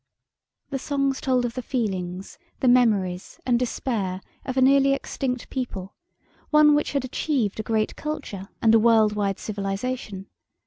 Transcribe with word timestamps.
The 0.71 0.79
songs 0.79 1.21
told 1.21 1.45
of 1.45 1.53
the 1.53 1.61
feelings, 1.61 2.39
the 2.59 2.67
memories, 2.67 3.39
and 3.45 3.59
despair 3.59 4.19
of 4.45 4.57
a 4.57 4.61
nearly 4.63 4.93
extinct 4.95 5.47
people 5.51 5.93
one 6.49 6.73
which 6.73 6.93
had 6.93 7.05
achieved 7.05 7.59
a 7.59 7.61
great 7.61 7.95
culture 7.95 8.49
and 8.63 8.73
a 8.73 8.79
world 8.79 9.13
wide 9.15 9.37
civilization. 9.37 10.25